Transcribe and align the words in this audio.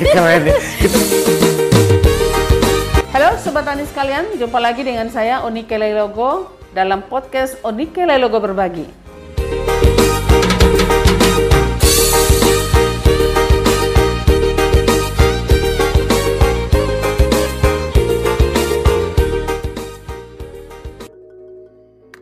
Keren 0.00 0.48
ya. 0.48 0.56
Halo 3.12 3.36
Sobat 3.36 3.68
Tani 3.68 3.84
sekalian, 3.84 4.32
jumpa 4.40 4.56
lagi 4.56 4.80
dengan 4.80 5.12
saya 5.12 5.44
Onike 5.44 5.76
Logo 5.76 6.56
dalam 6.72 7.04
podcast 7.04 7.60
Onike 7.60 8.08
Logo 8.08 8.40
Berbagi. 8.40 8.88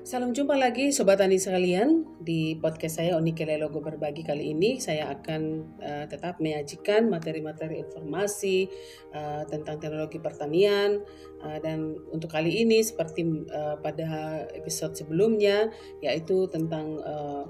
Salam 0.09 0.33
jumpa 0.33 0.57
lagi 0.57 0.89
Sobat 0.89 1.21
Tani 1.21 1.37
sekalian 1.37 2.17
di 2.25 2.57
podcast 2.57 2.97
saya 2.97 3.21
Onike 3.21 3.45
Logo 3.61 3.85
Berbagi 3.85 4.25
kali 4.25 4.57
ini 4.57 4.81
saya 4.81 5.13
akan 5.13 5.43
uh, 5.85 6.09
tetap 6.09 6.41
menyajikan 6.41 7.13
materi-materi 7.13 7.77
informasi 7.77 8.73
uh, 9.13 9.45
tentang 9.45 9.77
teknologi 9.77 10.17
pertanian 10.17 11.05
uh, 11.45 11.61
dan 11.61 11.93
untuk 12.09 12.33
kali 12.33 12.65
ini 12.65 12.81
seperti 12.81 13.53
uh, 13.53 13.77
pada 13.85 14.49
episode 14.57 14.97
sebelumnya 14.97 15.69
yaitu 16.01 16.49
tentang 16.49 17.05
uh, 17.05 17.45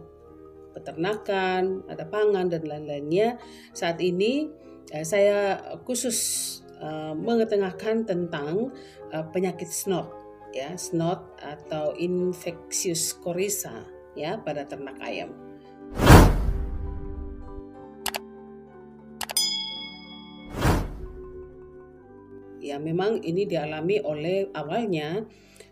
peternakan, 0.75 1.87
ada 1.87 2.11
pangan 2.11 2.51
dan 2.51 2.67
lain-lainnya. 2.67 3.39
Saat 3.70 4.03
ini 4.03 4.51
uh, 4.98 5.06
saya 5.06 5.62
khusus 5.87 6.19
uh, 6.83 7.15
mengetengahkan 7.15 8.03
tentang 8.03 8.75
uh, 9.15 9.23
penyakit 9.31 9.70
snot 9.70 10.17
ya 10.59 10.75
snot 10.75 11.39
atau 11.39 11.95
infectious 11.95 13.14
coryza 13.14 13.87
ya 14.19 14.42
pada 14.42 14.67
ternak 14.67 14.98
ayam. 14.98 15.31
Ya 22.59 22.77
memang 22.83 23.23
ini 23.23 23.47
dialami 23.47 24.03
oleh 24.03 24.50
awalnya 24.50 25.23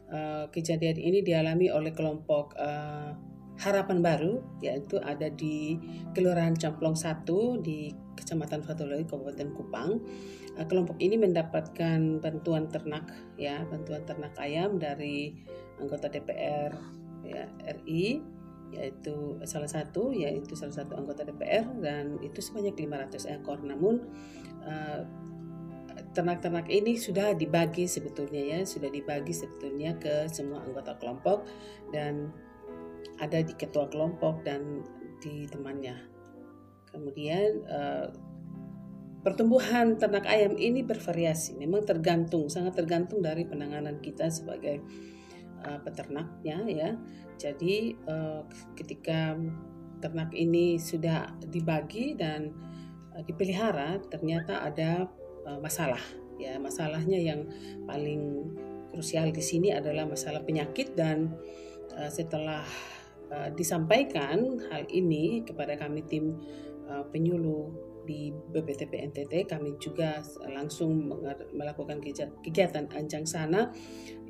uh, 0.06 0.46
kejadian 0.54 1.02
ini 1.02 1.18
dialami 1.26 1.66
oleh 1.66 1.90
kelompok 1.90 2.54
uh, 2.54 3.10
harapan 3.56 4.04
baru 4.04 4.44
yaitu 4.60 5.00
ada 5.00 5.32
di 5.32 5.80
Kelurahan 6.12 6.56
Camplong 6.56 6.96
1 6.96 7.24
di 7.64 7.92
Kecamatan 8.16 8.64
Fatuloi 8.64 9.04
Kabupaten 9.04 9.48
Kupang. 9.52 10.00
Eh, 10.56 10.66
kelompok 10.68 10.96
ini 11.00 11.20
mendapatkan 11.20 12.20
bantuan 12.20 12.68
ternak 12.72 13.12
ya 13.36 13.64
bantuan 13.68 14.04
ternak 14.08 14.32
ayam 14.40 14.80
dari 14.80 15.36
anggota 15.76 16.08
DPR 16.08 16.72
ya, 17.24 17.44
RI 17.84 18.20
yaitu 18.74 19.38
salah 19.46 19.70
satu 19.70 20.10
yaitu 20.10 20.58
salah 20.58 20.74
satu 20.74 20.98
anggota 20.98 21.22
DPR 21.22 21.70
dan 21.78 22.18
itu 22.24 22.40
sebanyak 22.40 22.76
500 22.76 23.36
ekor. 23.40 23.60
Namun 23.60 24.04
eh, 24.64 25.00
ternak-ternak 26.16 26.68
ini 26.72 26.96
sudah 26.96 27.36
dibagi 27.36 27.84
sebetulnya 27.84 28.40
ya 28.40 28.60
sudah 28.64 28.88
dibagi 28.88 29.36
sebetulnya 29.36 29.96
ke 30.00 30.28
semua 30.32 30.64
anggota 30.64 30.96
kelompok 30.96 31.44
dan 31.92 32.32
ada 33.18 33.40
di 33.40 33.54
ketua 33.56 33.88
kelompok 33.88 34.44
dan 34.44 34.84
di 35.20 35.48
temannya 35.48 35.96
kemudian 36.92 37.64
uh, 37.68 38.08
Pertumbuhan 39.26 39.98
ternak 39.98 40.22
ayam 40.30 40.54
ini 40.54 40.86
bervariasi, 40.86 41.58
memang 41.58 41.82
tergantung, 41.82 42.46
sangat 42.46 42.78
tergantung 42.78 43.18
dari 43.26 43.42
penanganan 43.42 43.98
kita 43.98 44.30
sebagai 44.30 44.78
uh, 45.66 45.82
peternaknya 45.82 46.62
ya. 46.70 46.90
Jadi 47.34 47.98
uh, 48.06 48.46
ketika 48.78 49.34
ternak 49.98 50.30
ini 50.30 50.78
sudah 50.78 51.34
dibagi 51.42 52.14
dan 52.14 52.54
dipelihara, 53.26 53.98
ternyata 54.06 54.62
ada 54.62 55.10
masalah. 55.58 56.04
Ya, 56.38 56.60
masalahnya 56.62 57.18
yang 57.18 57.50
paling 57.88 58.54
krusial 58.94 59.34
di 59.34 59.42
sini 59.42 59.74
adalah 59.74 60.06
masalah 60.06 60.46
penyakit 60.46 60.94
dan 60.94 61.34
setelah 62.10 62.66
uh, 63.30 63.48
disampaikan 63.54 64.58
hal 64.70 64.84
ini 64.90 65.42
kepada 65.46 65.78
kami 65.78 66.02
tim 66.06 66.38
uh, 66.86 67.04
penyuluh 67.10 67.70
di 68.06 68.30
BPTP 68.30 69.02
NTT 69.10 69.50
kami 69.50 69.74
juga 69.82 70.22
langsung 70.46 71.10
melakukan 71.50 71.98
kegiatan 72.46 72.86
ancang 72.94 73.26
sana. 73.26 73.74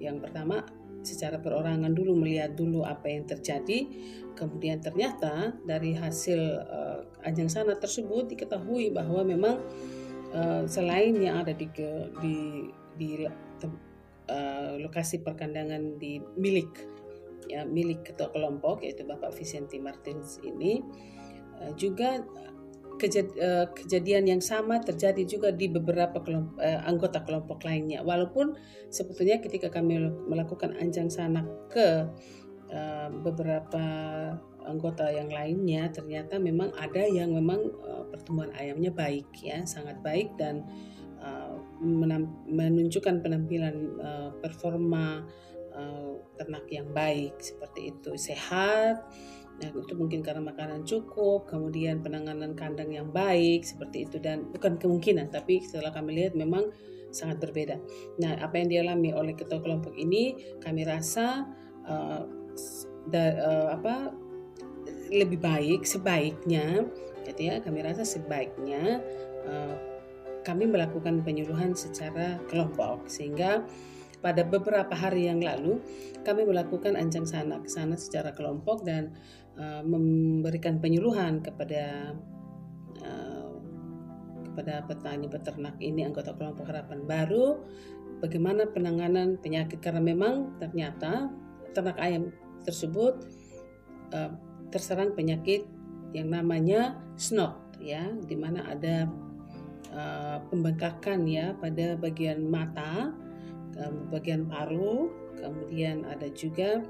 Yang 0.00 0.24
pertama 0.24 0.64
secara 1.04 1.38
perorangan 1.38 1.92
dulu 1.92 2.18
melihat 2.18 2.56
dulu 2.56 2.82
apa 2.82 3.06
yang 3.06 3.28
terjadi, 3.28 3.86
kemudian 4.34 4.80
ternyata 4.82 5.54
dari 5.62 5.94
hasil 5.94 6.40
uh, 6.66 7.04
anjang 7.22 7.52
sana 7.52 7.76
tersebut 7.76 8.32
diketahui 8.32 8.90
bahwa 8.90 9.22
memang 9.22 9.60
uh, 10.32 10.64
selain 10.66 11.14
yang 11.20 11.44
ada 11.44 11.52
di 11.52 11.68
di 12.24 12.36
di 12.96 13.08
uh, 13.22 14.72
lokasi 14.80 15.20
perkandangan 15.22 16.00
di 16.00 16.18
milik 16.34 16.96
ya 17.46 17.64
milik 17.64 18.12
ketua 18.12 18.30
kelompok 18.34 18.82
yaitu 18.82 19.06
Bapak 19.06 19.34
Vicente 19.34 19.78
Martins 19.78 20.38
ini 20.42 20.82
uh, 21.62 21.72
juga 21.78 22.22
Eh, 22.96 23.66
kejadian 23.76 24.24
yang 24.24 24.40
sama 24.40 24.80
terjadi 24.80 25.28
juga 25.28 25.52
di 25.52 25.68
beberapa 25.68 26.16
kelompok, 26.24 26.56
eh, 26.64 26.80
anggota 26.80 27.20
kelompok 27.28 27.60
lainnya. 27.68 28.00
Walaupun 28.00 28.56
sebetulnya 28.88 29.36
ketika 29.44 29.68
kami 29.68 30.00
melakukan 30.00 30.72
anjang 30.80 31.12
sana 31.12 31.44
ke 31.68 32.08
eh, 32.72 33.08
beberapa 33.20 33.84
anggota 34.64 35.12
yang 35.12 35.28
lainnya, 35.28 35.92
ternyata 35.92 36.40
memang 36.40 36.72
ada 36.72 37.04
yang 37.04 37.36
memang 37.36 37.68
eh, 37.84 38.04
pertumbuhan 38.16 38.56
ayamnya 38.56 38.88
baik 38.96 39.28
ya, 39.44 39.60
sangat 39.68 40.00
baik 40.00 40.32
dan 40.40 40.64
eh, 41.20 41.52
menunjukkan 42.48 43.20
penampilan 43.20 43.76
eh, 44.00 44.30
performa 44.40 45.20
eh, 45.76 46.14
ternak 46.40 46.66
yang 46.72 46.88
baik 46.90 47.36
seperti 47.38 47.92
itu, 47.92 48.16
sehat 48.16 49.04
Nah, 49.56 49.72
itu 49.72 49.96
mungkin 49.96 50.20
karena 50.20 50.44
makanan 50.44 50.84
cukup, 50.84 51.48
kemudian 51.48 52.04
penanganan 52.04 52.52
kandang 52.52 52.92
yang 52.92 53.08
baik 53.08 53.64
seperti 53.64 54.04
itu 54.04 54.20
dan 54.20 54.52
bukan 54.52 54.76
kemungkinan, 54.76 55.32
tapi 55.32 55.64
setelah 55.64 55.96
kami 55.96 56.20
lihat 56.20 56.36
memang 56.36 56.68
sangat 57.08 57.40
berbeda. 57.40 57.80
Nah, 58.20 58.36
apa 58.36 58.60
yang 58.60 58.68
dialami 58.68 59.16
oleh 59.16 59.32
ketua 59.32 59.64
kelompok 59.64 59.96
ini, 59.96 60.36
kami 60.60 60.84
rasa 60.84 61.48
uh, 61.88 62.22
da, 63.08 63.24
uh, 63.40 63.68
apa 63.80 64.12
lebih 65.08 65.40
baik 65.40 65.88
sebaiknya, 65.88 66.84
gitu 67.24 67.40
ya. 67.40 67.56
Kami 67.64 67.80
rasa 67.80 68.04
sebaiknya 68.04 69.00
uh, 69.48 69.74
kami 70.44 70.68
melakukan 70.68 71.24
penyuluhan 71.24 71.72
secara 71.72 72.36
kelompok 72.52 73.08
sehingga 73.08 73.64
pada 74.24 74.42
beberapa 74.42 74.92
hari 74.96 75.28
yang 75.28 75.40
lalu 75.44 75.80
kami 76.24 76.48
melakukan 76.48 76.96
ancang 76.96 77.28
sana 77.28 77.60
ke 77.60 77.68
sana 77.68 77.94
secara 77.94 78.32
kelompok 78.32 78.82
dan 78.82 79.14
Uh, 79.56 79.80
memberikan 79.88 80.76
penyuluhan 80.84 81.40
kepada 81.40 82.12
uh, 83.00 83.56
kepada 84.44 84.84
petani 84.84 85.32
peternak 85.32 85.80
ini 85.80 86.04
anggota 86.04 86.36
kelompok 86.36 86.68
harapan 86.68 87.08
baru 87.08 87.64
bagaimana 88.20 88.68
penanganan 88.68 89.40
penyakit. 89.40 89.80
Karena 89.80 90.04
memang 90.04 90.60
ternyata 90.60 91.32
ternak 91.72 91.96
ayam 91.96 92.36
tersebut 92.68 93.16
uh, 94.12 94.36
terserang 94.68 95.16
penyakit 95.16 95.64
yang 96.12 96.28
namanya 96.28 97.00
snot 97.16 97.56
ya 97.80 98.12
di 98.28 98.36
mana 98.36 98.60
ada 98.68 99.08
uh, 99.88 100.36
pembengkakan 100.52 101.24
ya 101.24 101.56
pada 101.56 101.96
bagian 101.96 102.44
mata 102.44 103.16
bagian 104.08 104.48
paru 104.48 105.12
kemudian 105.36 106.08
ada 106.08 106.32
juga 106.32 106.80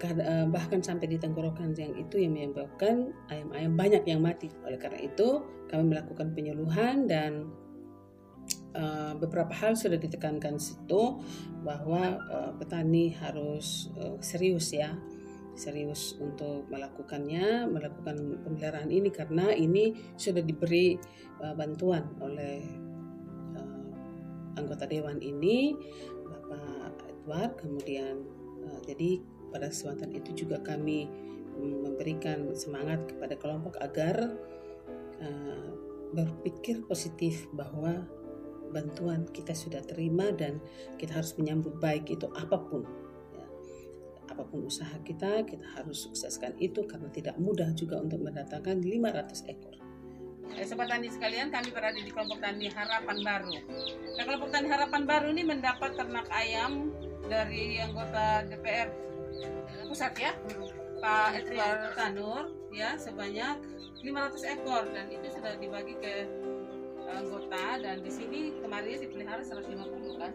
Eh, 0.00 0.46
bahkan 0.48 0.80
sampai 0.80 1.12
di 1.12 1.20
tenggorokan 1.20 1.76
yang 1.76 1.92
itu 1.92 2.24
yang 2.24 2.32
menyebabkan 2.32 3.12
ayam-ayam 3.28 3.76
banyak 3.76 4.02
yang 4.08 4.24
mati. 4.24 4.48
Oleh 4.64 4.80
karena 4.80 4.96
itu, 5.04 5.44
kami 5.68 5.92
melakukan 5.92 6.32
penyuluhan 6.32 7.04
dan 7.04 7.52
uh, 8.72 9.12
beberapa 9.20 9.52
hal 9.52 9.76
sudah 9.76 10.00
ditekankan 10.00 10.56
situ 10.56 11.20
bahwa 11.60 12.16
uh, 12.16 12.50
petani 12.56 13.12
harus 13.12 13.92
uh, 14.00 14.16
serius 14.24 14.72
ya, 14.72 14.96
serius 15.52 16.16
untuk 16.16 16.64
melakukannya, 16.72 17.68
melakukan 17.68 18.40
pemeliharaan 18.40 18.88
ini 18.88 19.12
karena 19.12 19.52
ini 19.52 20.16
sudah 20.16 20.40
diberi 20.40 20.96
uh, 21.44 21.52
bantuan 21.52 22.08
oleh 22.24 22.64
anggota 24.60 24.84
dewan 24.86 25.18
ini, 25.24 25.74
Bapak 26.28 27.08
Edward, 27.08 27.52
kemudian 27.58 28.22
uh, 28.68 28.80
jadi 28.84 29.20
pada 29.50 29.72
kesempatan 29.72 30.14
itu 30.14 30.46
juga 30.46 30.62
kami 30.62 31.10
memberikan 31.60 32.54
semangat 32.56 33.04
kepada 33.10 33.34
kelompok 33.36 33.76
agar 33.82 34.32
uh, 35.20 35.68
berpikir 36.14 36.82
positif 36.86 37.46
bahwa 37.52 38.06
bantuan 38.70 39.26
kita 39.30 39.52
sudah 39.52 39.82
terima 39.82 40.30
dan 40.30 40.62
kita 40.94 41.18
harus 41.18 41.34
menyambut 41.34 41.74
baik 41.82 42.06
itu 42.06 42.30
apa 42.30 42.54
pun 42.54 42.86
ya. 43.34 43.46
apa 44.30 44.46
pun 44.46 44.62
usaha 44.62 44.94
kita 45.02 45.42
kita 45.42 45.66
harus 45.74 46.06
sukseskan 46.06 46.54
itu 46.62 46.86
karena 46.86 47.10
tidak 47.10 47.34
mudah 47.42 47.74
juga 47.74 47.98
untuk 47.98 48.22
mendatangkan 48.22 48.78
500 48.78 49.50
ekor 49.50 49.79
Eh, 50.58 50.66
Sobat 50.66 50.90
Tani 50.90 51.06
sekalian, 51.06 51.52
kami 51.52 51.70
berada 51.70 51.98
di 51.98 52.10
kelompok 52.10 52.42
tani 52.42 52.66
Harapan 52.70 53.18
Baru. 53.22 53.54
Nah, 54.18 54.24
kelompok 54.26 54.50
tani 54.50 54.66
Harapan 54.66 55.02
Baru 55.06 55.26
ini 55.30 55.42
mendapat 55.46 55.94
ternak 55.94 56.26
ayam 56.34 56.90
dari 57.30 57.78
anggota 57.78 58.42
DPR 58.50 58.90
pusat 59.86 60.12
ya, 60.18 60.32
Pak 60.98 61.38
Edward 61.38 61.94
Tanur, 61.94 62.44
ya 62.74 62.98
sebanyak 62.98 63.58
500 64.02 64.52
ekor 64.58 64.84
dan 64.90 65.06
itu 65.10 65.26
sudah 65.30 65.54
dibagi 65.60 65.94
ke 65.98 66.14
anggota 67.10 67.78
dan 67.82 68.00
di 68.00 68.10
sini 68.10 68.54
kemarin 68.62 69.02
dipelihara 69.02 69.42
150 69.42 70.22
kan. 70.22 70.32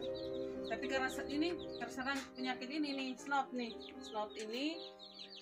Tapi 0.66 0.86
karena 0.90 1.10
ini 1.30 1.50
terserang 1.78 2.20
penyakit 2.34 2.70
ini 2.70 2.90
nih, 2.98 3.10
snot 3.18 3.48
nih, 3.54 3.72
snot 4.02 4.32
ini 4.38 4.78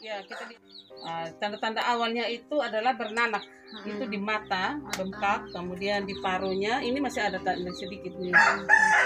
ya 0.03 0.19
kita 0.27 0.51
di 0.51 0.59
uh, 0.99 1.31
tanda-tanda 1.39 1.79
awalnya 1.79 2.27
itu 2.27 2.59
adalah 2.59 2.91
bernanah 2.91 3.39
hmm. 3.39 3.87
itu 3.87 4.03
di 4.11 4.19
mata 4.19 4.75
bengkak 4.99 5.47
kemudian 5.55 6.03
di 6.03 6.15
parunya. 6.19 6.83
Ini 6.83 6.99
masih 6.99 7.23
ada 7.23 7.39
tanda 7.39 7.71
sedikit 7.71 8.11
nih. 8.19 8.35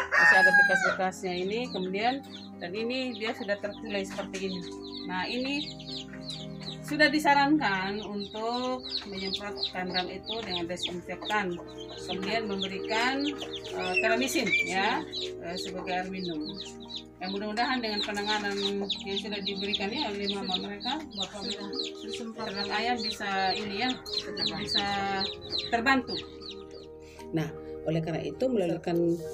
Masih 0.10 0.36
ada 0.42 0.52
bekas-bekasnya 0.52 1.34
ini 1.38 1.60
kemudian 1.70 2.26
dan 2.58 2.72
ini 2.74 3.14
dia 3.16 3.38
sudah 3.38 3.62
terkulai 3.62 4.04
seperti 4.04 4.50
ini. 4.50 4.62
Nah 5.06 5.24
ini 5.30 5.56
sudah 6.88 7.12
disarankan 7.12 8.00
untuk 8.08 8.80
menyemprot 9.12 9.60
kandang 9.76 10.08
itu 10.08 10.40
dengan 10.40 10.64
desinfektan. 10.72 11.60
Kemudian 12.08 12.48
memberikan 12.48 13.28
uh, 13.76 13.94
teramisin 14.00 14.48
ya 14.64 15.04
uh, 15.44 15.58
sebagai 15.60 15.92
air 15.92 16.08
minum. 16.08 16.48
Yang 17.20 17.30
mudah-mudahan 17.34 17.84
dengan 17.84 18.00
penanganan 18.08 18.56
yang 19.04 19.20
sudah 19.20 19.40
diberikan 19.44 19.92
ya 19.92 20.08
oleh 20.08 20.32
mama 20.32 20.56
mereka 20.64 21.02
bapak 21.18 21.50
ternak 22.16 22.70
ayam 22.72 22.98
bisa 23.04 23.52
ini 23.52 23.84
ya 23.84 23.90
bisa 24.56 24.88
terbantu. 25.68 26.16
Nah 27.36 27.52
oleh 27.84 28.00
karena 28.00 28.24
itu 28.24 28.46
melalui 28.48 28.80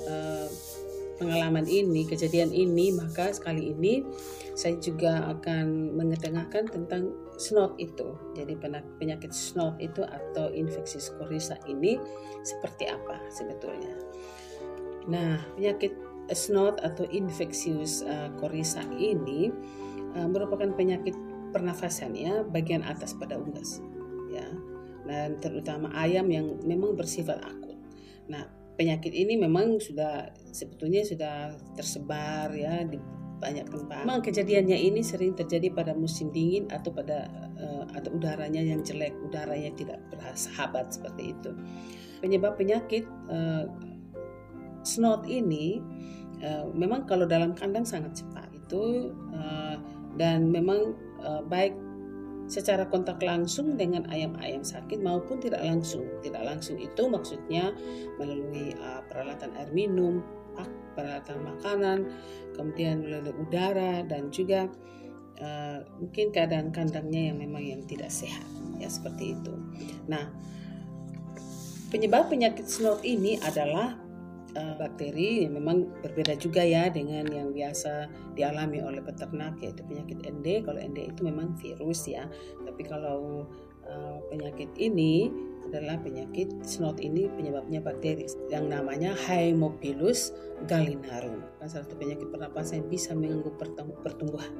uh, 0.09 0.49
pengalaman 1.21 1.69
ini 1.69 2.09
kejadian 2.09 2.49
ini 2.49 2.93
maka 2.97 3.29
sekali 3.29 3.73
ini 3.73 4.01
saya 4.53 4.77
juga 4.77 5.33
akan 5.33 5.97
mengetengahkan 5.97 6.69
tentang 6.69 7.13
snot 7.37 7.77
itu 7.81 8.13
jadi 8.37 8.53
penyakit 8.99 9.31
snot 9.33 9.77
itu 9.81 10.05
atau 10.05 10.49
infeksi 10.53 11.01
skorisa 11.01 11.57
ini 11.69 11.97
seperti 12.45 12.89
apa 12.89 13.21
sebetulnya 13.33 13.93
nah 15.09 15.39
penyakit 15.57 15.93
snot 16.31 16.79
atau 16.79 17.03
infeksius 17.11 18.07
uh, 18.07 18.31
ini 18.95 19.51
uh, 20.15 20.27
merupakan 20.29 20.71
penyakit 20.71 21.15
pernafasan 21.51 22.15
ya 22.15 22.41
bagian 22.47 22.81
atas 22.81 23.13
pada 23.13 23.35
unggas 23.35 23.83
ya 24.31 24.47
dan 25.03 25.37
terutama 25.39 25.91
ayam 25.93 26.27
yang 26.31 26.59
memang 26.63 26.95
bersifat 26.95 27.43
akut. 27.43 27.75
Nah 28.31 28.47
penyakit 28.79 29.11
ini 29.11 29.35
memang 29.35 29.77
sudah 29.77 30.31
sebetulnya 30.49 31.03
sudah 31.03 31.53
tersebar 31.75 32.49
ya 32.55 32.87
di 32.87 32.97
banyak 33.43 33.67
tempat. 33.67 34.07
Memang 34.07 34.23
kejadiannya 34.23 34.79
ini 34.79 35.03
sering 35.03 35.35
terjadi 35.35 35.67
pada 35.75 35.91
musim 35.91 36.31
dingin 36.31 36.71
atau 36.71 36.95
pada 36.95 37.27
uh, 37.59 37.83
atau 37.91 38.15
udaranya 38.15 38.63
yang 38.63 38.79
jelek, 38.79 39.11
udaranya 39.19 39.75
tidak 39.75 39.99
bersahabat 40.07 40.95
seperti 40.95 41.35
itu. 41.35 41.51
Penyebab 42.23 42.55
penyakit 42.55 43.03
uh, 43.27 43.67
snot 44.87 45.27
ini 45.27 45.83
uh, 46.39 46.71
memang 46.71 47.03
kalau 47.03 47.27
dalam 47.27 47.51
kandang 47.51 47.83
sangat 47.83 48.23
cepat 48.23 48.47
itu 48.55 49.11
uh, 49.35 49.75
dan 50.15 50.47
memang 50.47 50.95
uh, 51.19 51.43
baik 51.43 51.75
secara 52.47 52.83
kontak 52.91 53.23
langsung 53.23 53.79
dengan 53.79 54.03
ayam-ayam 54.11 54.63
sakit 54.63 54.99
maupun 54.99 55.39
tidak 55.39 55.63
langsung. 55.63 56.03
Tidak 56.19 56.43
langsung 56.43 56.75
itu 56.79 57.03
maksudnya 57.07 57.71
melalui 58.19 58.75
uh, 58.79 59.01
peralatan 59.07 59.51
air 59.55 59.71
minum, 59.71 60.23
peralatan 60.93 61.37
makanan, 61.41 61.99
kemudian 62.53 63.01
melalui 63.01 63.33
udara 63.37 64.05
dan 64.05 64.29
juga 64.29 64.69
uh, 65.41 65.79
mungkin 65.97 66.29
keadaan 66.29 66.69
kandangnya 66.69 67.33
yang 67.33 67.37
memang 67.41 67.63
yang 67.63 67.81
tidak 67.89 68.13
sehat 68.13 68.45
ya 68.77 68.89
seperti 68.89 69.33
itu. 69.37 69.53
Nah, 70.05 70.29
penyebab 71.89 72.29
penyakit 72.29 72.69
snot 72.69 73.01
ini 73.01 73.41
adalah 73.41 73.97
uh, 74.57 74.75
bakteri 74.77 75.45
yang 75.45 75.57
memang 75.57 75.89
berbeda 76.01 76.37
juga 76.37 76.61
ya 76.61 76.89
dengan 76.89 77.25
yang 77.29 77.49
biasa 77.53 78.09
dialami 78.37 78.81
oleh 78.81 79.01
peternak 79.01 79.57
yaitu 79.61 79.81
penyakit 79.85 80.21
ND. 80.21 80.65
Kalau 80.65 80.79
ND 80.79 81.13
itu 81.13 81.21
memang 81.25 81.57
virus 81.57 82.05
ya, 82.05 82.25
tapi 82.65 82.81
kalau 82.85 83.49
uh, 83.85 84.17
penyakit 84.29 84.69
ini 84.77 85.29
adalah 85.73 85.97
penyakit 85.97 86.53
snot 86.61 87.01
ini 87.01 87.25
penyebabnya 87.33 87.81
bakteri 87.81 88.29
yang 88.53 88.69
namanya 88.69 89.17
Haemophilus 89.25 90.29
gallinarum. 90.69 91.41
Salah 91.65 91.81
satu 91.81 91.97
penyakit 91.97 92.29
pernapasan 92.29 92.85
yang 92.85 92.89
bisa 92.93 93.17
mengganggu 93.17 93.51
pertumbuhan 94.05 94.53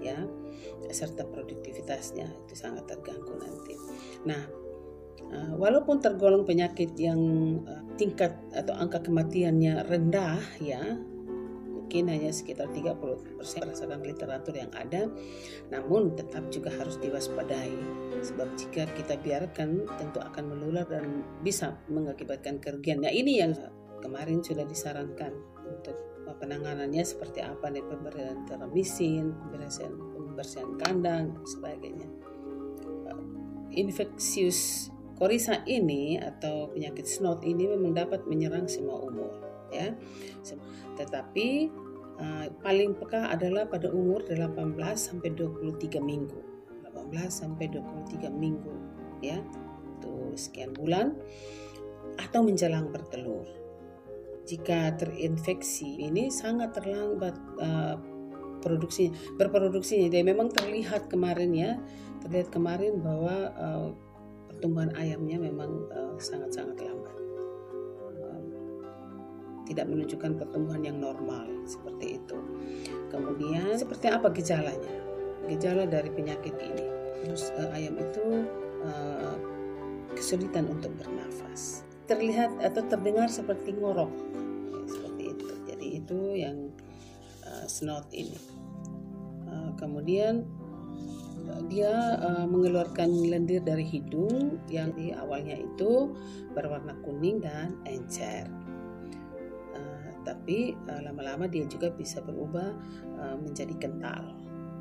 ya 0.00 0.24
serta 0.88 1.26
produktivitasnya 1.26 2.26
itu 2.48 2.54
sangat 2.56 2.88
terganggu 2.88 3.36
nanti. 3.36 3.74
Nah, 4.24 4.42
Uh, 5.28 5.60
walaupun 5.60 6.00
tergolong 6.00 6.48
penyakit 6.48 6.96
yang 6.96 7.20
uh, 7.68 7.84
tingkat 8.00 8.32
atau 8.48 8.72
angka 8.72 9.04
kematiannya 9.04 9.84
rendah 9.84 10.40
ya 10.56 10.80
mungkin 11.88 12.12
hanya 12.12 12.28
sekitar 12.28 12.68
30% 12.68 13.00
berdasarkan 13.40 14.04
literatur 14.04 14.52
yang 14.52 14.68
ada. 14.76 15.08
Namun 15.72 16.12
tetap 16.20 16.44
juga 16.52 16.68
harus 16.68 17.00
diwaspadai. 17.00 17.72
Sebab 18.20 18.60
jika 18.60 18.84
kita 18.92 19.16
biarkan 19.16 19.88
tentu 19.96 20.20
akan 20.20 20.52
menular 20.52 20.84
dan 20.84 21.24
bisa 21.40 21.80
mengakibatkan 21.88 22.60
kerugian. 22.60 23.00
Nah 23.00 23.08
ini 23.08 23.40
yang 23.40 23.56
kemarin 24.04 24.44
sudah 24.44 24.68
disarankan 24.68 25.32
untuk 25.64 25.96
penanganannya 26.28 27.00
seperti 27.08 27.40
apa 27.40 27.72
nih 27.72 27.80
pemberian 27.80 28.44
teramisin 28.44 29.32
pembersihan, 29.48 29.96
pembersihan 30.12 30.70
kandang 30.76 31.32
dan 31.32 31.44
sebagainya. 31.48 32.08
Uh, 33.08 33.24
infeksius 33.72 34.92
Korisa 35.16 35.64
ini 35.64 36.20
atau 36.20 36.68
penyakit 36.68 37.08
snot 37.08 37.48
ini 37.48 37.64
memang 37.64 37.96
dapat 37.96 38.28
menyerang 38.28 38.68
semua 38.68 39.00
umur 39.00 39.47
ya. 39.72 39.94
Tetapi 40.98 41.48
uh, 42.18 42.46
paling 42.60 42.98
peka 42.98 43.30
adalah 43.30 43.68
pada 43.68 43.88
umur 43.92 44.24
18 44.26 44.74
sampai 44.96 45.30
23 45.34 46.00
minggu. 46.02 46.40
18 46.88 47.28
sampai 47.28 47.70
23 47.70 48.28
minggu 48.32 48.74
ya. 49.20 49.38
Itu 49.98 50.34
sekian 50.38 50.74
bulan 50.74 51.16
atau 52.18 52.40
menjelang 52.42 52.90
bertelur. 52.90 53.46
Jika 54.48 54.96
terinfeksi 54.96 56.08
ini 56.08 56.32
sangat 56.32 56.72
terlambat 56.72 57.36
uh, 57.60 57.96
produksinya 58.58 59.14
berproduksinya. 59.38 60.10
Jadi 60.10 60.24
memang 60.26 60.50
terlihat 60.50 61.06
kemarin 61.06 61.54
ya, 61.54 61.78
terlihat 62.24 62.50
kemarin 62.50 62.98
bahwa 62.98 63.36
uh, 63.54 63.88
pertumbuhan 64.50 64.90
ayamnya 64.98 65.38
memang 65.38 65.86
eh, 65.94 66.18
sangat-sangat 66.18 66.82
uh, 66.82 66.84
lambat. 66.90 66.97
Tidak 69.68 69.84
menunjukkan 69.84 70.40
pertumbuhan 70.40 70.80
yang 70.80 70.96
normal 70.96 71.44
seperti 71.68 72.16
itu. 72.16 72.38
Kemudian 73.12 73.76
seperti 73.76 74.08
apa 74.08 74.32
gejalanya? 74.32 74.96
Gejala 75.44 75.84
dari 75.84 76.08
penyakit 76.08 76.56
ini. 76.56 76.86
Terus 77.24 77.52
uh, 77.60 77.76
ayam 77.76 78.00
itu 78.00 78.48
uh, 78.80 79.36
kesulitan 80.16 80.72
untuk 80.72 80.96
bernafas. 80.96 81.84
Terlihat 82.08 82.56
atau 82.64 82.80
terdengar 82.88 83.28
seperti 83.28 83.76
ngorok. 83.76 84.10
seperti 84.88 85.36
itu. 85.36 85.46
Jadi 85.68 85.86
itu 86.00 86.18
yang 86.32 86.72
uh, 87.44 87.68
snot 87.68 88.08
ini. 88.16 88.40
Uh, 89.44 89.76
kemudian 89.76 90.48
dia 91.68 92.20
uh, 92.20 92.44
mengeluarkan 92.44 93.08
lendir 93.08 93.64
dari 93.64 93.84
hidung 93.84 94.60
yang 94.68 94.92
di 94.92 95.12
awalnya 95.16 95.56
itu 95.56 96.12
berwarna 96.52 96.96
kuning 97.04 97.40
dan 97.40 97.76
encer. 97.88 98.48
Tapi 100.48 100.72
uh, 100.88 101.04
lama-lama 101.04 101.44
dia 101.44 101.68
juga 101.68 101.92
bisa 101.92 102.24
berubah 102.24 102.72
uh, 103.20 103.36
menjadi 103.36 103.76
kental 103.76 104.32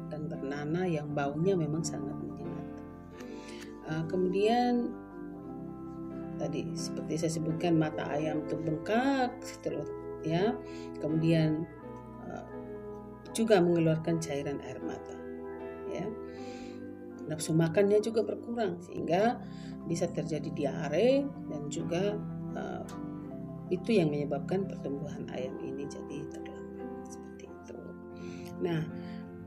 dan 0.08 0.32
bernanah 0.32 0.88
yang 0.88 1.12
baunya 1.12 1.60
memang 1.60 1.84
sangat 1.84 2.16
menyengat. 2.24 2.68
Uh, 3.84 4.04
kemudian 4.08 4.96
tadi 6.40 6.72
seperti 6.72 7.20
saya 7.20 7.36
sebutkan 7.36 7.76
mata 7.76 8.08
ayam 8.08 8.48
itu 8.48 8.56
bengkak 8.56 9.36
terus 9.60 9.92
ya. 10.24 10.56
Kemudian 11.04 11.68
juga 13.36 13.60
mengeluarkan 13.60 14.24
cairan 14.24 14.64
air 14.64 14.80
mata 14.80 15.16
ya 15.92 16.08
nafsu 17.28 17.52
makannya 17.52 18.00
juga 18.00 18.24
berkurang 18.24 18.80
sehingga 18.82 19.38
bisa 19.84 20.08
terjadi 20.08 20.50
diare 20.56 21.28
dan 21.52 21.62
juga 21.68 22.16
uh, 22.56 22.82
itu 23.70 24.00
yang 24.00 24.12
menyebabkan 24.12 24.68
pertumbuhan 24.68 25.28
ayam 25.34 25.56
ini 25.60 25.84
jadi 25.88 26.18
terlambat 26.32 27.08
seperti 27.08 27.46
itu. 27.52 27.78
Nah, 28.64 28.82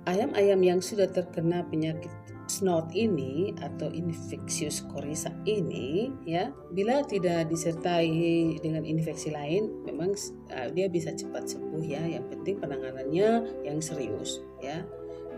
ayam-ayam 0.09 0.61
yang 0.61 0.81
sudah 0.81 1.09
terkena 1.09 1.65
penyakit 1.67 2.13
snot 2.51 2.91
ini 2.99 3.55
atau 3.63 3.95
infectious 3.95 4.83
coryza 4.91 5.31
ini 5.47 6.11
ya 6.27 6.51
bila 6.75 7.07
tidak 7.07 7.47
disertai 7.47 8.59
dengan 8.59 8.83
infeksi 8.83 9.31
lain 9.31 9.71
memang 9.87 10.19
uh, 10.51 10.67
dia 10.75 10.91
bisa 10.91 11.15
cepat 11.15 11.47
sembuh 11.47 11.85
ya. 11.87 12.03
Yang 12.03 12.27
penting 12.35 12.55
penanganannya 12.59 13.29
yang 13.63 13.79
serius 13.79 14.43
ya. 14.59 14.83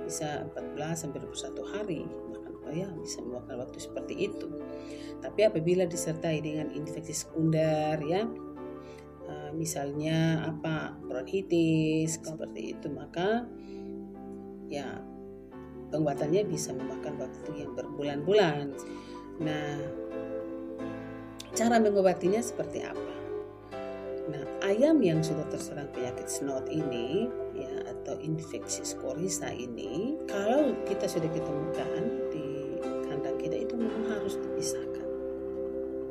Bisa 0.03 0.49
14 0.57 0.99
sampai 0.99 1.21
21 1.23 1.73
hari 1.77 2.03
bahkan 2.33 2.53
ya 2.73 2.89
bisa 2.97 3.21
memakan 3.21 3.61
waktu 3.61 3.79
seperti 3.79 4.15
itu. 4.33 4.49
Tapi 5.21 5.41
apabila 5.47 5.85
disertai 5.85 6.41
dengan 6.41 6.73
infeksi 6.73 7.13
sekunder 7.13 8.01
ya 8.09 8.25
misalnya 9.53 10.49
apa 10.49 10.97
bronkitis 11.05 12.19
seperti 12.23 12.77
itu 12.77 12.89
maka 12.89 13.45
ya 14.73 15.05
penguatannya 15.93 16.49
bisa 16.49 16.73
memakan 16.73 17.21
waktu 17.21 17.51
yang 17.61 17.77
berbulan-bulan. 17.77 18.73
Nah, 19.45 19.77
cara 21.53 21.77
mengobatinya 21.77 22.41
seperti 22.41 22.81
apa? 22.81 23.13
Nah, 24.33 24.45
ayam 24.65 25.05
yang 25.05 25.21
sudah 25.21 25.45
terserang 25.53 25.93
penyakit 25.93 26.25
snot 26.33 26.65
ini, 26.73 27.29
ya 27.53 27.93
atau 27.93 28.17
infeksi 28.25 28.81
coryza 28.97 29.53
ini, 29.53 30.17
kalau 30.25 30.73
kita 30.89 31.05
sudah 31.05 31.29
ketemukan 31.29 32.03
di 32.33 32.81
kandang 33.13 33.37
kita 33.37 33.69
itu 33.69 33.75
memang 33.77 34.09
harus 34.09 34.41
dipisahkan, 34.41 35.09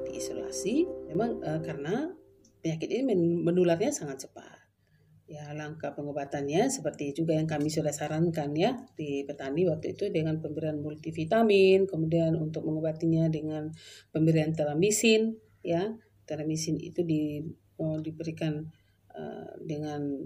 diisolasi. 0.05 0.85
Memang 1.09 1.41
uh, 1.41 1.59
karena 1.65 2.13
penyakit 2.61 2.89
ini 2.89 3.13
menularnya 3.41 3.89
sangat 3.89 4.29
cepat. 4.29 4.61
Ya 5.31 5.47
langkah 5.55 5.95
pengobatannya 5.95 6.67
seperti 6.67 7.15
juga 7.15 7.39
yang 7.39 7.47
kami 7.47 7.71
sudah 7.71 7.95
sarankan 7.95 8.51
ya 8.51 8.75
di 8.99 9.23
petani 9.23 9.63
waktu 9.63 9.95
itu 9.95 10.11
dengan 10.11 10.43
pemberian 10.43 10.83
multivitamin 10.83 11.87
kemudian 11.87 12.35
untuk 12.35 12.67
mengobatinya 12.67 13.31
dengan 13.31 13.71
pemberian 14.11 14.51
teramisin 14.51 15.39
ya. 15.63 15.87
Teramisin 16.27 16.79
itu 16.79 17.01
di 17.03 17.41
oh, 17.79 17.99
diberikan 17.99 18.69
uh, 19.15 19.51
dengan 19.59 20.19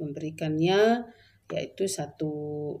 memberikannya 0.00 1.06
yaitu 1.52 1.84
satu 1.84 2.32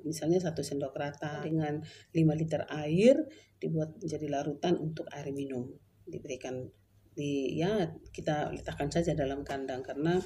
misalnya 0.08 0.40
satu 0.40 0.64
sendok 0.64 0.96
rata 0.96 1.44
dengan 1.44 1.84
5 2.16 2.40
liter 2.40 2.64
air 2.72 3.20
dibuat 3.60 4.00
menjadi 4.00 4.26
larutan 4.32 4.80
untuk 4.80 5.04
air 5.12 5.28
minum. 5.30 5.68
Diberikan 6.08 6.64
di 7.12 7.60
ya 7.60 7.92
kita 8.12 8.52
letakkan 8.52 8.88
saja 8.88 9.12
dalam 9.12 9.44
kandang 9.44 9.84
karena 9.84 10.16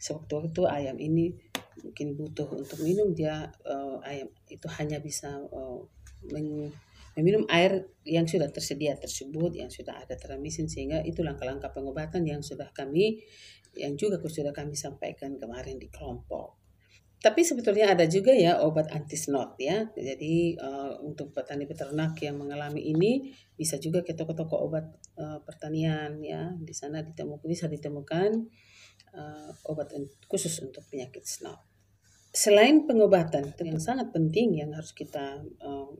sewaktu-waktu 0.00 0.62
ayam 0.70 0.96
ini 0.96 1.34
mungkin 1.82 2.16
butuh 2.16 2.48
untuk 2.54 2.78
minum 2.84 3.12
dia 3.12 3.48
uh, 3.66 3.98
ayam 4.04 4.28
itu 4.48 4.66
hanya 4.80 5.00
bisa 5.00 5.28
uh, 5.50 5.80
meminum 7.16 7.44
air 7.48 7.88
yang 8.04 8.28
sudah 8.28 8.52
tersedia 8.52 8.96
tersebut 8.96 9.56
yang 9.56 9.72
sudah 9.72 9.96
ada 9.96 10.14
teramisin 10.14 10.68
sehingga 10.68 11.00
itu 11.02 11.24
langkah-langkah 11.24 11.72
pengobatan 11.72 12.28
yang 12.28 12.44
sudah 12.44 12.68
kami 12.76 13.24
yang 13.74 13.94
juga 13.94 14.18
sudah 14.20 14.50
kami 14.50 14.74
sampaikan 14.74 15.38
kemarin 15.38 15.78
di 15.78 15.86
kelompok. 15.88 16.59
Tapi 17.20 17.44
sebetulnya 17.44 17.92
ada 17.92 18.08
juga 18.08 18.32
ya 18.32 18.64
obat 18.64 18.88
anti 18.96 19.12
snot 19.12 19.60
ya. 19.60 19.84
Jadi 19.92 20.56
uh, 20.56 20.96
untuk 21.04 21.36
petani 21.36 21.68
peternak 21.68 22.16
yang 22.24 22.40
mengalami 22.40 22.80
ini 22.80 23.28
bisa 23.52 23.76
juga 23.76 24.00
ke 24.00 24.16
toko-toko 24.16 24.56
obat 24.56 24.88
uh, 25.20 25.36
pertanian 25.44 26.16
ya. 26.24 26.48
Di 26.56 26.72
sana 26.72 27.04
ditemukan 27.04 27.44
bisa 27.44 27.68
ditemukan 27.68 28.30
uh, 29.12 29.52
obat 29.68 29.92
khusus 30.32 30.64
untuk 30.64 30.80
penyakit 30.88 31.28
snot. 31.28 31.60
Selain 32.32 32.88
pengobatan 32.88 33.52
yang 33.60 33.76
sangat 33.76 34.16
penting 34.16 34.56
yang 34.56 34.72
harus 34.72 34.96
kita 34.96 35.44
uh, 35.60 35.92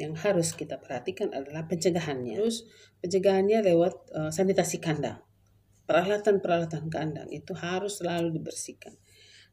yang 0.00 0.16
harus 0.16 0.56
kita 0.56 0.80
perhatikan 0.80 1.28
adalah 1.36 1.68
pencegahannya. 1.68 2.40
Terus 2.40 2.64
pencegahannya 3.04 3.68
lewat 3.68 3.94
uh, 4.16 4.32
sanitasi 4.32 4.80
kandang. 4.80 5.20
Peralatan-peralatan 5.84 6.88
kandang 6.88 7.28
itu 7.28 7.52
harus 7.52 8.00
selalu 8.00 8.32
dibersihkan. 8.40 8.96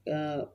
Uh, 0.08 0.48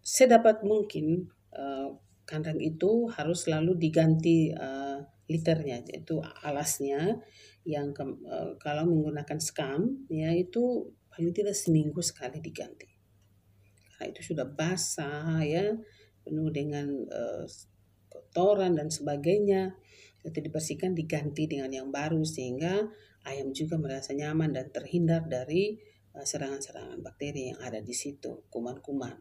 sedapat 0.00 0.64
mungkin 0.64 1.28
uh, 1.54 1.94
kandang 2.24 2.62
itu 2.62 3.10
harus 3.10 3.46
selalu 3.46 3.76
diganti 3.76 4.54
uh, 4.54 5.02
liternya, 5.30 5.82
yaitu 5.86 6.18
alasnya 6.42 7.18
yang 7.66 7.94
ke, 7.94 8.02
uh, 8.02 8.56
kalau 8.58 8.86
menggunakan 8.88 9.38
skam 9.38 10.06
ya 10.10 10.34
itu 10.34 10.90
paling 11.10 11.34
tidak 11.34 11.54
seminggu 11.54 12.00
sekali 12.02 12.38
diganti. 12.42 12.90
Karena 13.94 14.10
itu 14.10 14.34
sudah 14.34 14.46
basah 14.46 15.42
ya 15.44 15.74
penuh 16.24 16.50
dengan 16.50 16.88
uh, 17.10 17.44
kotoran 18.10 18.74
dan 18.78 18.90
sebagainya 18.90 19.74
itu 20.20 20.38
dibersihkan 20.38 20.92
diganti 20.92 21.48
dengan 21.48 21.72
yang 21.72 21.88
baru 21.88 22.20
sehingga 22.26 22.84
ayam 23.24 23.56
juga 23.56 23.80
merasa 23.80 24.12
nyaman 24.12 24.52
dan 24.52 24.68
terhindar 24.68 25.24
dari 25.24 25.80
serangan-serangan 26.14 26.98
bakteri 27.04 27.54
yang 27.54 27.58
ada 27.62 27.78
di 27.78 27.94
situ 27.94 28.46
kuman-kuman 28.50 29.14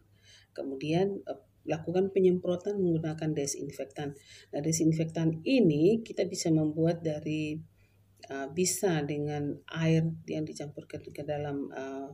kemudian 0.53 1.21
lakukan 1.69 2.09
penyemprotan 2.09 2.81
menggunakan 2.81 3.35
desinfektan. 3.35 4.17
Nah, 4.55 4.59
desinfektan 4.63 5.45
ini 5.45 6.01
kita 6.01 6.25
bisa 6.25 6.49
membuat 6.49 7.05
dari 7.05 7.61
uh, 8.33 8.47
bisa 8.49 9.05
dengan 9.05 9.53
air 9.77 10.07
yang 10.25 10.43
dicampurkan 10.47 11.05
ke 11.05 11.21
dalam 11.21 11.69
uh, 11.69 12.09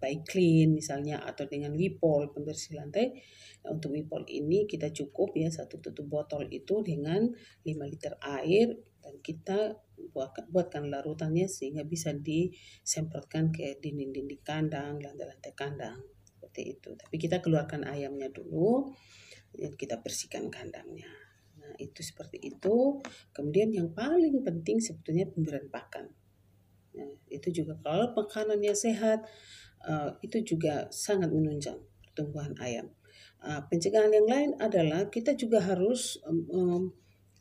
baik 0.00 0.24
clean 0.24 0.72
misalnya 0.72 1.20
atau 1.20 1.44
dengan 1.44 1.76
Wipol 1.76 2.32
pembersih 2.32 2.80
lantai 2.80 3.12
nah, 3.60 3.76
untuk 3.76 3.92
Wipol 3.92 4.24
ini 4.24 4.64
kita 4.64 4.88
cukup 4.88 5.36
ya 5.36 5.52
satu 5.52 5.84
tutup 5.84 6.08
botol 6.08 6.48
itu 6.48 6.80
dengan 6.80 7.28
5 7.28 7.68
liter 7.92 8.16
air 8.24 8.72
dan 9.04 9.20
kita 9.20 9.76
buatkan, 10.14 10.90
larutannya 10.90 11.46
sehingga 11.46 11.82
bisa 11.86 12.14
disemprotkan 12.14 13.50
ke 13.54 13.78
dinding-dinding 13.82 14.42
kandang 14.42 14.98
lantai-lantai 15.02 15.54
kandang 15.54 15.98
seperti 16.22 16.78
itu 16.78 16.94
tapi 16.94 17.16
kita 17.18 17.42
keluarkan 17.42 17.86
ayamnya 17.86 18.30
dulu 18.30 18.90
dan 19.54 19.74
kita 19.78 20.02
bersihkan 20.02 20.50
kandangnya 20.50 21.06
Nah, 21.64 21.72
itu 21.80 22.00
seperti 22.04 22.38
itu. 22.44 23.00
Kemudian 23.32 23.72
yang 23.72 23.88
paling 23.96 24.44
penting 24.44 24.76
sebetulnya 24.76 25.24
pemberian 25.32 25.72
pakan. 25.72 26.12
Nah, 26.94 27.10
itu 27.32 27.48
juga 27.50 27.80
kalau 27.80 28.12
makanannya 28.12 28.76
sehat, 28.76 29.24
uh, 29.88 30.12
itu 30.20 30.44
juga 30.44 30.86
sangat 30.92 31.32
menunjang 31.32 31.80
pertumbuhan 32.04 32.52
ayam. 32.60 32.92
Uh, 33.40 33.64
pencegahan 33.72 34.12
yang 34.12 34.28
lain 34.28 34.50
adalah 34.60 35.08
kita 35.08 35.32
juga 35.34 35.64
harus 35.64 36.20
um, 36.28 36.92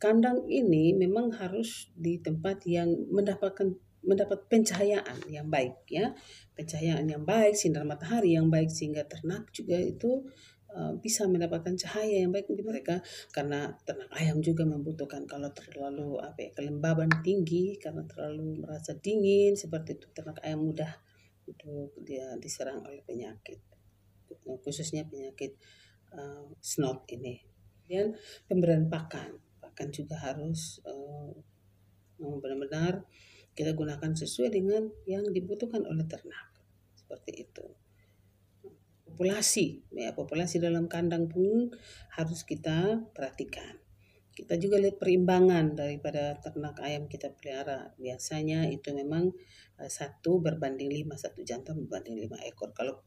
kandang 0.04 0.44
ini 0.52 0.92
memang 0.92 1.32
harus 1.40 1.88
di 1.96 2.20
tempat 2.20 2.68
yang 2.68 2.92
mendapatkan 3.08 3.72
mendapat 4.04 4.52
pencahayaan 4.52 5.32
yang 5.32 5.48
baik 5.48 5.88
ya. 5.88 6.12
Pencahayaan 6.60 7.08
yang 7.08 7.24
baik 7.24 7.56
sinar 7.56 7.88
matahari 7.88 8.36
yang 8.36 8.52
baik 8.52 8.68
sehingga 8.68 9.08
ternak 9.08 9.48
juga 9.56 9.80
itu 9.80 10.28
Eh, 10.74 10.94
bisa 10.98 11.30
mendapatkan 11.30 11.78
cahaya 11.78 12.26
yang 12.26 12.34
baik 12.34 12.50
untuk 12.50 12.66
mereka. 12.66 12.98
Karena 13.30 13.70
ternak 13.86 14.10
ayam 14.18 14.42
juga 14.42 14.66
membutuhkan 14.66 15.30
kalau 15.30 15.54
terlalu 15.54 16.18
apa 16.18 16.50
ya 16.50 16.52
kelembaban 16.58 17.14
tinggi 17.22 17.78
karena 17.78 18.02
terlalu 18.10 18.66
merasa 18.66 18.98
dingin 18.98 19.54
seperti 19.54 20.02
itu 20.02 20.10
ternak 20.18 20.42
ayam 20.42 20.66
mudah 20.66 20.90
untuk 21.46 21.94
dia 22.02 22.34
diserang 22.42 22.82
oleh 22.82 23.06
penyakit 23.06 23.62
khususnya 24.66 25.06
penyakit 25.06 25.62
uh, 26.18 26.50
snot 26.58 27.06
ini. 27.14 27.38
Kemudian 27.86 28.18
pemberian 28.50 28.90
pakan 28.90 29.38
pakan 29.74 29.90
juga 29.90 30.22
harus 30.22 30.78
uh, 30.86 31.34
benar-benar 32.22 33.10
kita 33.58 33.74
gunakan 33.74 34.14
sesuai 34.14 34.54
dengan 34.54 34.86
yang 35.10 35.26
dibutuhkan 35.34 35.82
oleh 35.82 36.06
ternak. 36.06 36.54
Seperti 36.94 37.42
itu. 37.42 37.66
Populasi 39.02 39.82
ya 39.98 40.14
populasi 40.14 40.62
dalam 40.62 40.86
kandang 40.86 41.26
pun 41.26 41.74
harus 42.14 42.46
kita 42.46 43.02
perhatikan. 43.18 43.82
Kita 44.34 44.58
juga 44.58 44.78
lihat 44.82 45.02
perimbangan 45.02 45.78
daripada 45.78 46.38
ternak 46.42 46.78
ayam 46.82 47.10
kita 47.10 47.34
pelihara. 47.34 47.94
Biasanya 47.98 48.70
itu 48.70 48.94
memang 48.94 49.34
uh, 49.82 49.90
satu 49.90 50.38
berbanding 50.38 50.90
lima 50.90 51.18
satu 51.18 51.42
jantan 51.42 51.82
berbanding 51.86 52.18
lima 52.18 52.38
ekor. 52.46 52.74
Kalau 52.78 53.02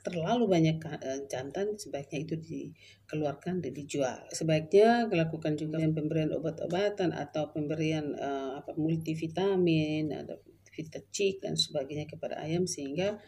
terlalu 0.00 0.48
banyak 0.48 0.80
uh, 0.80 1.20
jantan 1.28 1.76
sebaiknya 1.76 2.24
itu 2.24 2.34
dikeluarkan 2.40 3.60
dan 3.60 3.72
dijual 3.74 4.16
sebaiknya 4.32 5.10
lakukan 5.12 5.58
juga 5.58 5.82
pemberian 5.82 6.32
obat-obatan 6.32 7.12
atau 7.12 7.52
pemberian 7.52 8.16
uh, 8.16 8.56
apa 8.62 8.72
multivitamin 8.78 10.08
ada 10.14 10.40
vitamin 10.70 11.36
dan 11.42 11.54
sebagainya 11.58 12.06
kepada 12.08 12.40
ayam 12.40 12.64
sehingga 12.64 13.20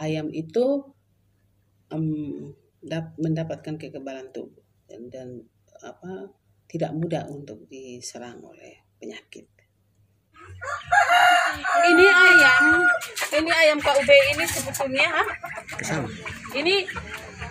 ayam 0.00 0.32
itu 0.34 0.82
um, 1.92 2.52
mendapatkan 3.18 3.78
kekebalan 3.78 4.30
tubuh 4.34 4.62
dan, 4.86 5.10
dan 5.10 5.28
apa 5.82 6.30
tidak 6.66 6.90
mudah 6.94 7.26
untuk 7.30 7.62
diserang 7.70 8.42
oleh 8.42 8.82
penyakit. 8.98 9.46
Ini 11.86 12.06
ayam, 12.06 12.64
ini 13.38 13.50
ayam 13.50 13.78
KUB 13.78 14.10
ini 14.34 14.44
sebetulnya, 14.46 15.10
Ini 16.56 16.86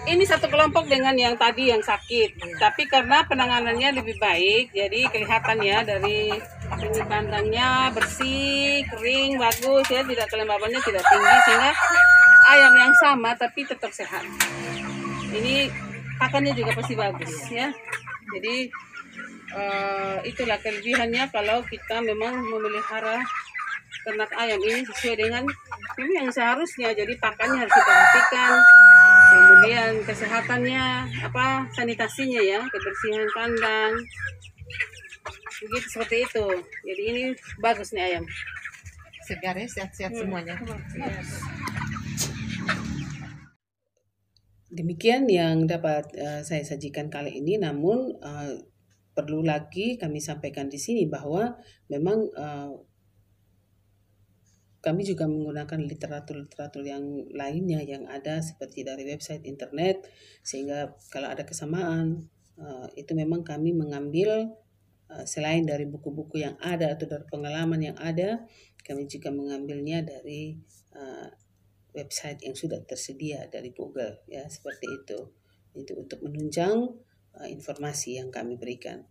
ini 0.05 0.23
satu 0.23 0.45
kelompok 0.45 0.85
dengan 0.85 1.17
yang 1.17 1.33
tadi 1.33 1.73
yang 1.73 1.81
sakit. 1.81 2.61
Tapi 2.61 2.85
karena 2.85 3.25
penanganannya 3.25 3.97
lebih 3.97 4.21
baik, 4.21 4.69
jadi 4.69 5.09
kelihatan 5.09 5.57
ya 5.65 5.81
dari 5.81 6.29
ini 6.81 7.01
kandangnya 7.09 7.89
bersih, 7.89 8.85
kering, 8.93 9.41
bagus 9.41 9.85
ya, 9.89 10.05
tidak 10.05 10.27
kelembabannya 10.29 10.81
tidak 10.85 11.03
tinggi 11.09 11.35
sehingga 11.49 11.71
ayam 12.53 12.73
yang 12.77 12.93
sama 13.01 13.33
tapi 13.33 13.65
tetap 13.65 13.89
sehat. 13.89 14.21
Ini 15.33 15.73
pakannya 16.21 16.53
juga 16.53 16.77
pasti 16.77 16.93
bagus 16.93 17.33
ya. 17.49 17.73
Jadi 18.37 18.69
uh, 19.57 20.17
itulah 20.21 20.61
kelebihannya 20.61 21.33
kalau 21.33 21.65
kita 21.65 22.01
memang 22.05 22.45
memelihara 22.45 23.25
ternak 24.05 24.29
ayam 24.37 24.61
ini 24.61 24.85
sesuai 24.85 25.15
dengan 25.17 25.43
ini 26.01 26.13
yang 26.21 26.29
seharusnya. 26.31 26.89
Jadi 26.93 27.13
pakannya 27.17 27.65
harus 27.65 27.73
diperhatikan. 27.73 28.53
Kemudian 29.25 29.91
kesehatannya 30.05 30.85
apa 31.25 31.67
sanitasinya 31.73 32.39
ya 32.39 32.61
kebersihan 32.69 33.27
kandang 33.33 33.93
begitu 35.65 35.87
seperti 35.97 36.15
itu. 36.27 36.45
Jadi 36.85 37.03
ini 37.09 37.23
bagus 37.59 37.95
nih 37.95 38.03
ayam. 38.15 38.25
Segar 39.25 39.57
ya 39.57 39.65
sehat-sehat 39.65 40.13
hmm. 40.13 40.21
semuanya. 40.21 40.55
Demikian 44.69 45.25
yang 45.31 45.65
dapat 45.65 46.11
uh, 46.19 46.43
saya 46.43 46.61
sajikan 46.61 47.07
kali 47.07 47.39
ini. 47.41 47.57
Namun 47.57 48.19
uh, 48.21 48.53
perlu 49.15 49.41
lagi 49.41 49.95
kami 49.95 50.19
sampaikan 50.19 50.67
di 50.67 50.77
sini 50.77 51.07
bahwa 51.07 51.55
memang 51.87 52.27
uh, 52.35 52.75
kami 54.85 55.01
juga 55.01 55.25
menggunakan 55.25 55.81
literatur-literatur 55.81 56.85
yang 56.85 57.01
lainnya 57.33 57.81
yang 57.81 58.05
ada 58.05 58.37
seperti 58.45 58.85
dari 58.85 59.01
website 59.09 59.41
internet 59.41 60.05
sehingga 60.45 60.93
kalau 61.09 61.33
ada 61.33 61.41
kesamaan 61.41 62.29
uh, 62.61 62.85
itu 62.93 63.17
memang 63.17 63.41
kami 63.41 63.73
mengambil 63.73 64.53
uh, 65.09 65.25
selain 65.25 65.65
dari 65.65 65.89
buku-buku 65.89 66.45
yang 66.45 66.53
ada 66.61 66.93
atau 66.93 67.09
dari 67.09 67.25
pengalaman 67.25 67.81
yang 67.81 67.97
ada 67.97 68.45
kami 68.85 69.09
juga 69.09 69.33
mengambilnya 69.33 70.05
dari 70.05 70.61
uh, 70.93 71.33
website 71.97 72.45
yang 72.45 72.53
sudah 72.53 72.77
tersedia 72.85 73.49
dari 73.49 73.73
Google 73.73 74.21
ya 74.29 74.45
seperti 74.45 74.85
itu 74.85 75.19
itu 75.73 75.91
untuk 75.97 76.21
menunjang 76.21 76.87
informasi 77.35 78.15
yang 78.15 78.31
kami 78.31 78.55
berikan. 78.55 79.03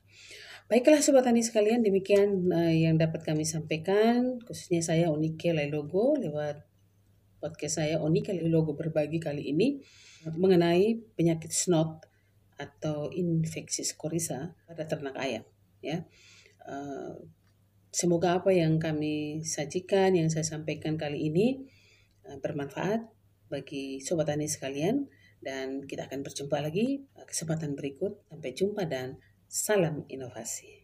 Baiklah 0.64 1.04
Sobat 1.04 1.28
Tani 1.28 1.44
sekalian, 1.44 1.85
demikian 1.85 2.49
uh, 2.49 2.73
yang 2.73 2.97
dapat 2.97 3.21
kami 3.21 3.44
sampaikan, 3.44 4.40
khususnya 4.49 4.80
saya 4.80 5.12
Onike 5.12 5.52
Logo 5.68 6.16
lewat 6.16 6.64
podcast 7.37 7.85
saya 7.85 8.00
Onike 8.00 8.33
Logo 8.49 8.73
berbagi 8.73 9.21
kali 9.21 9.52
ini 9.52 9.85
mengenai 10.25 10.97
penyakit 11.21 11.52
snot 11.52 12.09
atau 12.56 13.12
infeksi 13.12 13.85
korisa 13.92 14.56
pada 14.64 14.88
ternak 14.88 15.12
ayam. 15.21 15.44
Ya, 15.85 16.09
uh, 16.64 17.12
semoga 17.92 18.40
apa 18.40 18.49
yang 18.56 18.80
kami 18.80 19.44
sajikan, 19.44 20.16
yang 20.16 20.33
saya 20.33 20.49
sampaikan 20.49 20.97
kali 20.97 21.28
ini 21.28 21.61
uh, 22.25 22.40
bermanfaat 22.40 23.04
bagi 23.52 24.00
Sobat 24.00 24.33
Tani 24.33 24.49
sekalian 24.49 25.12
dan 25.44 25.85
kita 25.85 26.09
akan 26.09 26.25
berjumpa 26.25 26.56
lagi 26.56 27.04
kesempatan 27.28 27.76
berikut. 27.76 28.16
Sampai 28.33 28.56
jumpa 28.56 28.88
dan 28.88 29.21
Salam 29.55 30.05
inovasi. 30.09 30.84